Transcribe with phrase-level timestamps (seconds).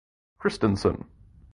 [0.41, 0.97] Kristensen.